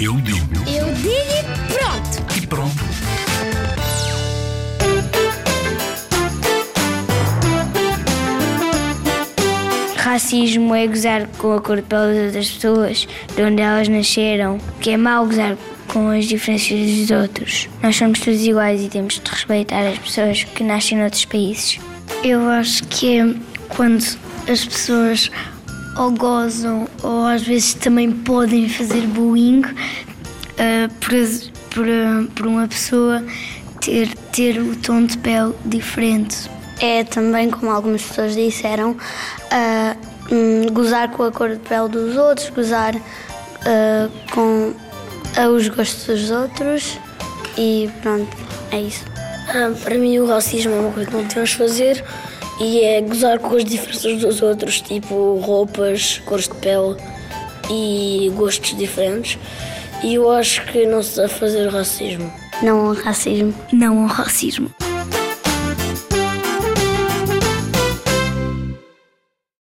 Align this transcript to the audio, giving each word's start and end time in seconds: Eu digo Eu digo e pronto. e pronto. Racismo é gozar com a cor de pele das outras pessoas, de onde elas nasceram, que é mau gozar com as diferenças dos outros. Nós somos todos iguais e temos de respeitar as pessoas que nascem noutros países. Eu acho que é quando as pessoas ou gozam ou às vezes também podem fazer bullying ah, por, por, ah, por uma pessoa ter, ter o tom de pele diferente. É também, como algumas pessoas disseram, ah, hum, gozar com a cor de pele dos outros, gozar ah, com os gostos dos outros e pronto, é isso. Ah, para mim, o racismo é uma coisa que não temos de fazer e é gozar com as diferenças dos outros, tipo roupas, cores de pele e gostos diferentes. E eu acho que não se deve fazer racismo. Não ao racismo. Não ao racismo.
Eu 0.00 0.14
digo 0.20 0.46
Eu 0.66 0.94
digo 0.94 1.10
e 1.10 1.72
pronto. 1.72 2.36
e 2.36 2.46
pronto. 2.46 2.86
Racismo 9.96 10.74
é 10.74 10.86
gozar 10.86 11.26
com 11.38 11.52
a 11.54 11.60
cor 11.60 11.76
de 11.76 11.82
pele 11.82 12.14
das 12.14 12.26
outras 12.26 12.50
pessoas, 12.50 13.08
de 13.34 13.42
onde 13.42 13.60
elas 13.60 13.88
nasceram, 13.88 14.58
que 14.80 14.90
é 14.90 14.96
mau 14.96 15.26
gozar 15.26 15.56
com 15.88 16.08
as 16.10 16.26
diferenças 16.26 16.68
dos 16.78 17.10
outros. 17.10 17.68
Nós 17.82 17.96
somos 17.96 18.20
todos 18.20 18.40
iguais 18.42 18.82
e 18.82 18.88
temos 18.88 19.14
de 19.14 19.30
respeitar 19.30 19.86
as 19.86 19.98
pessoas 19.98 20.44
que 20.44 20.62
nascem 20.62 20.98
noutros 20.98 21.24
países. 21.24 21.78
Eu 22.22 22.48
acho 22.48 22.84
que 22.84 23.18
é 23.18 23.34
quando 23.68 24.04
as 24.48 24.64
pessoas 24.64 25.30
ou 25.98 26.10
gozam 26.10 26.86
ou 27.02 27.26
às 27.26 27.42
vezes 27.42 27.74
também 27.74 28.10
podem 28.10 28.68
fazer 28.68 29.06
bullying 29.06 29.62
ah, 30.58 30.88
por, 31.00 31.12
por, 31.70 31.86
ah, 31.88 32.26
por 32.34 32.46
uma 32.46 32.68
pessoa 32.68 33.24
ter, 33.80 34.14
ter 34.32 34.60
o 34.60 34.74
tom 34.76 35.04
de 35.04 35.16
pele 35.18 35.54
diferente. 35.64 36.50
É 36.80 37.04
também, 37.04 37.50
como 37.50 37.70
algumas 37.70 38.02
pessoas 38.02 38.34
disseram, 38.34 38.96
ah, 39.50 39.96
hum, 40.30 40.66
gozar 40.72 41.10
com 41.10 41.22
a 41.22 41.32
cor 41.32 41.50
de 41.50 41.60
pele 41.60 41.88
dos 41.88 42.16
outros, 42.16 42.50
gozar 42.50 42.94
ah, 43.64 44.08
com 44.32 44.74
os 45.54 45.68
gostos 45.68 46.04
dos 46.06 46.30
outros 46.30 46.98
e 47.56 47.90
pronto, 48.02 48.36
é 48.72 48.80
isso. 48.80 49.04
Ah, 49.48 49.72
para 49.82 49.96
mim, 49.96 50.18
o 50.18 50.26
racismo 50.26 50.72
é 50.74 50.80
uma 50.80 50.92
coisa 50.92 51.10
que 51.10 51.16
não 51.16 51.24
temos 51.24 51.50
de 51.50 51.56
fazer 51.56 52.04
e 52.60 52.80
é 52.80 53.00
gozar 53.00 53.38
com 53.38 53.56
as 53.56 53.64
diferenças 53.64 54.20
dos 54.20 54.42
outros, 54.42 54.80
tipo 54.80 55.38
roupas, 55.38 56.20
cores 56.24 56.48
de 56.48 56.54
pele 56.56 56.96
e 57.70 58.30
gostos 58.34 58.76
diferentes. 58.76 59.38
E 60.02 60.14
eu 60.14 60.30
acho 60.30 60.64
que 60.66 60.86
não 60.86 61.02
se 61.02 61.16
deve 61.16 61.34
fazer 61.34 61.68
racismo. 61.68 62.32
Não 62.62 62.88
ao 62.88 62.94
racismo. 62.94 63.54
Não 63.72 64.02
ao 64.02 64.06
racismo. 64.08 64.70